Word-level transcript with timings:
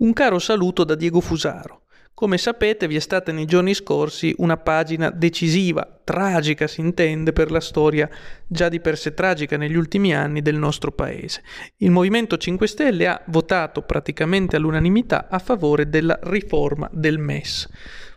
Un 0.00 0.14
caro 0.14 0.38
saluto 0.38 0.84
da 0.84 0.94
Diego 0.94 1.20
Fusaro. 1.20 1.82
Come 2.14 2.38
sapete 2.38 2.88
vi 2.88 2.96
è 2.96 3.00
stata 3.00 3.32
nei 3.32 3.44
giorni 3.44 3.74
scorsi 3.74 4.34
una 4.38 4.56
pagina 4.56 5.10
decisiva, 5.10 5.86
tragica 6.02 6.66
si 6.66 6.80
intende, 6.80 7.34
per 7.34 7.50
la 7.50 7.60
storia 7.60 8.08
già 8.46 8.70
di 8.70 8.80
per 8.80 8.96
sé 8.96 9.12
tragica 9.12 9.58
negli 9.58 9.76
ultimi 9.76 10.14
anni 10.14 10.40
del 10.40 10.56
nostro 10.56 10.90
paese. 10.90 11.42
Il 11.76 11.90
Movimento 11.90 12.38
5 12.38 12.66
Stelle 12.66 13.08
ha 13.08 13.22
votato 13.26 13.82
praticamente 13.82 14.56
all'unanimità 14.56 15.28
a 15.28 15.38
favore 15.38 15.90
della 15.90 16.18
riforma 16.22 16.88
del 16.90 17.18
MES. 17.18 17.68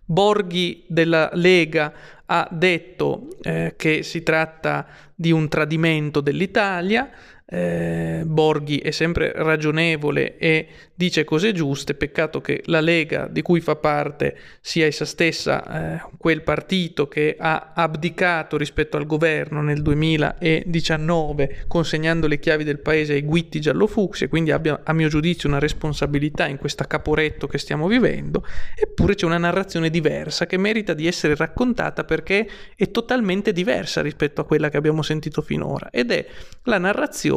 Borghi 0.06 0.86
della 0.88 1.32
Lega 1.34 1.94
ha 2.26 2.48
detto 2.50 3.28
eh, 3.42 3.74
che 3.76 4.04
si 4.04 4.24
tratta 4.24 4.86
di 5.14 5.32
un 5.32 5.50
tradimento 5.50 6.22
dell'Italia, 6.22 7.10
eh, 7.46 8.24
Borghi 8.26 8.78
è 8.80 8.92
sempre 8.92 9.34
ragionevole 9.36 10.38
e 10.38 10.68
dice 10.96 11.24
cose 11.24 11.52
giuste, 11.52 11.96
peccato 11.96 12.40
che 12.40 12.62
la 12.66 12.80
Lega 12.80 13.28
di 13.28 13.42
cui 13.42 13.60
fa 13.60 13.76
parte 13.76 14.38
sia 14.62 14.86
essa 14.86 15.06
stessa 15.06 15.96
eh, 15.96 16.02
quel 16.18 16.42
partito 16.44 17.08
che 17.08 17.36
ha 17.38 17.74
abdicato 17.76 18.58
rispetto 18.58 18.98
al 18.98 19.06
governo 19.06 19.62
nel 19.62 19.82
2019 19.82 21.66
consegnando 21.68 22.28
le 22.28 22.40
chiavi 22.40 22.64
del 22.64 22.80
paese 22.80 23.14
ai 23.14 23.24
guitti 23.24 23.60
giallofucsi 23.60 24.26
e 24.26 24.28
quindi 24.30 24.52
abbia 24.52 24.82
a 24.84 24.94
mio 24.94 25.10
giudizio 25.10 25.50
una 25.50 25.60
responsabilità 25.60 26.48
in 26.48 26.58
questa 26.58 26.86
caporetto 26.86 27.48
che 27.48 27.58
stiamo 27.58 27.88
vivendo, 27.88 28.46
eppure 28.76 29.16
c'è 29.16 29.26
una 29.26 29.38
narrazione 29.38 29.90
diversa 29.90 30.46
che 30.46 30.58
merita 30.58 30.94
di 30.94 31.08
essere 31.08 31.36
raccontata 31.36 32.04
perché 32.04 32.48
è 32.76 32.90
totalmente 32.92 33.52
diversa 33.52 34.02
rispetto 34.02 34.42
a 34.42 34.46
quella 34.46 34.70
che 34.70 34.78
abbiamo 34.78 35.02
sentito 35.02 35.42
finora. 35.42 35.90
Ed 35.90 36.12
è 36.12 36.26
la 36.64 36.78
narrazione 36.78 37.33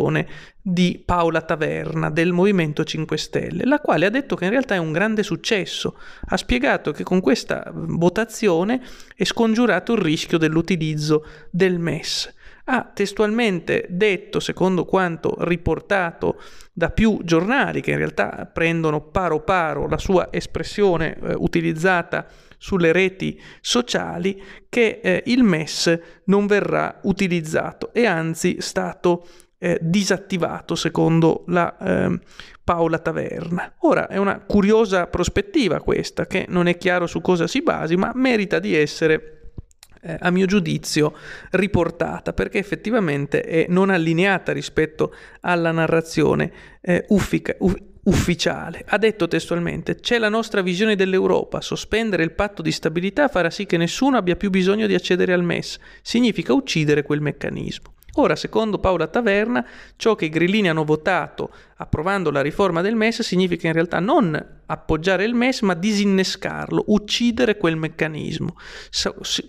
di 0.60 1.00
Paola 1.04 1.42
Taverna 1.42 2.10
del 2.10 2.32
Movimento 2.32 2.82
5 2.82 3.16
Stelle, 3.16 3.64
la 3.64 3.78
quale 3.78 4.06
ha 4.06 4.10
detto 4.10 4.34
che 4.34 4.46
in 4.46 4.50
realtà 4.50 4.74
è 4.74 4.78
un 4.78 4.90
grande 4.90 5.22
successo. 5.22 5.96
Ha 6.26 6.36
spiegato 6.36 6.90
che 6.90 7.04
con 7.04 7.20
questa 7.20 7.70
votazione 7.72 8.82
è 9.14 9.22
scongiurato 9.22 9.92
il 9.92 10.00
rischio 10.00 10.38
dell'utilizzo 10.38 11.24
del 11.50 11.78
MES. 11.78 12.34
Ha 12.64 12.90
testualmente 12.92 13.86
detto, 13.88 14.40
secondo 14.40 14.84
quanto 14.84 15.36
riportato 15.38 16.40
da 16.72 16.90
più 16.90 17.20
giornali, 17.22 17.80
che 17.80 17.92
in 17.92 17.98
realtà 17.98 18.50
prendono 18.52 19.00
paro 19.00 19.44
paro 19.44 19.86
la 19.86 19.98
sua 19.98 20.28
espressione 20.32 21.16
eh, 21.16 21.34
utilizzata 21.36 22.26
sulle 22.58 22.90
reti 22.90 23.40
sociali, 23.60 24.42
che 24.68 24.98
eh, 25.00 25.22
il 25.26 25.44
MES 25.44 25.96
non 26.24 26.46
verrà 26.46 26.98
utilizzato 27.04 27.92
e 27.92 28.04
anzi 28.04 28.56
stato 28.58 29.28
eh, 29.58 29.78
disattivato 29.80 30.74
secondo 30.74 31.44
la 31.48 31.76
eh, 31.78 32.20
Paola 32.62 32.98
Taverna. 32.98 33.74
Ora 33.80 34.08
è 34.08 34.16
una 34.16 34.40
curiosa 34.40 35.06
prospettiva 35.06 35.80
questa 35.80 36.26
che 36.26 36.46
non 36.48 36.66
è 36.66 36.76
chiaro 36.76 37.06
su 37.06 37.20
cosa 37.20 37.46
si 37.46 37.62
basi, 37.62 37.96
ma 37.96 38.10
merita 38.14 38.58
di 38.58 38.74
essere 38.74 39.52
eh, 40.02 40.16
a 40.18 40.30
mio 40.30 40.46
giudizio 40.46 41.14
riportata 41.50 42.32
perché 42.32 42.58
effettivamente 42.58 43.40
è 43.40 43.66
non 43.68 43.90
allineata 43.90 44.52
rispetto 44.52 45.14
alla 45.40 45.72
narrazione 45.72 46.52
eh, 46.80 47.04
uffica, 47.08 47.54
uff, 47.58 47.74
ufficiale. 48.04 48.84
Ha 48.86 48.98
detto 48.98 49.26
testualmente: 49.28 49.96
C'è 49.96 50.18
la 50.18 50.28
nostra 50.28 50.62
visione 50.62 50.96
dell'Europa. 50.96 51.60
Sospendere 51.60 52.22
il 52.22 52.32
patto 52.32 52.62
di 52.62 52.72
stabilità 52.72 53.28
farà 53.28 53.50
sì 53.50 53.66
che 53.66 53.76
nessuno 53.76 54.16
abbia 54.16 54.36
più 54.36 54.50
bisogno 54.50 54.86
di 54.86 54.94
accedere 54.94 55.32
al 55.32 55.42
MES. 55.42 55.78
Significa 56.02 56.52
uccidere 56.52 57.02
quel 57.02 57.20
meccanismo. 57.20 57.94
Ora, 58.18 58.34
secondo 58.36 58.78
Paola 58.78 59.08
Taverna, 59.08 59.66
ciò 59.96 60.14
che 60.14 60.26
i 60.26 60.30
grillini 60.30 60.68
hanno 60.68 60.84
votato 60.84 61.50
approvando 61.76 62.30
la 62.30 62.40
riforma 62.40 62.80
del 62.80 62.94
MES 62.94 63.20
significa 63.20 63.66
in 63.66 63.74
realtà 63.74 64.00
non 64.00 64.54
appoggiare 64.66 65.24
il 65.24 65.34
MES, 65.34 65.60
ma 65.60 65.74
disinnescarlo, 65.74 66.84
uccidere 66.88 67.58
quel 67.58 67.76
meccanismo. 67.76 68.56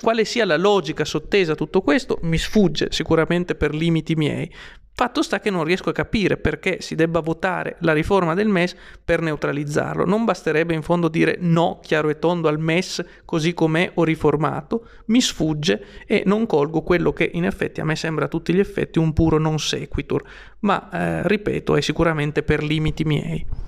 Quale 0.02 0.26
sia 0.26 0.46
la 0.46 0.58
logica 0.58 1.06
sottesa 1.06 1.54
a 1.54 1.56
tutto 1.56 1.82
questo 1.82 2.20
mi 2.24 2.38
sfugge 2.38 2.88
sicuramente 2.92 3.56
per 3.56 3.74
limiti 3.74 4.16
miei, 4.16 4.52
Fatto 5.00 5.22
sta 5.22 5.40
che 5.40 5.52
non 5.52 5.64
riesco 5.64 5.92
a 5.92 5.94
capire 5.94 6.38
perché 6.38 6.82
si 6.82 6.96
debba 6.96 7.20
votare 7.20 7.76
la 7.82 7.94
riforma 7.94 8.34
del 8.34 8.48
MES 8.48 8.76
per 9.06 9.22
neutralizzarlo. 9.22 10.06
Non 10.06 10.26
basterebbe 10.26 10.74
in 10.74 10.82
fondo 10.82 11.08
dire 11.08 11.38
no 11.40 11.80
chiaro 11.84 12.10
e 12.10 12.18
tondo 12.18 12.48
al 12.48 12.58
MES 12.58 13.06
così 13.24 13.54
com'è 13.54 13.92
o 13.94 14.04
riformato, 14.04 14.88
mi 15.06 15.22
sfugge 15.22 16.04
e 16.08 16.24
non 16.26 16.48
colgo 16.48 16.82
quello 16.82 17.14
che 17.14 17.30
in 17.32 17.46
effetti 17.46 17.80
a 17.80 17.86
me 17.86 17.96
sembra 17.96 18.26
a 18.26 18.28
tutti 18.28 18.52
gli 18.52 18.60
effetti 18.60 18.98
un 18.98 19.14
puro 19.14 19.38
non 19.38 19.60
sequitur, 19.60 20.24
ma 20.62 20.90
eh, 20.90 21.28
ripeto 21.28 21.76
è 21.76 21.82
sicuramente 21.82 22.42
per 22.42 22.64
limiti 22.64 23.04
miei. 23.04 23.67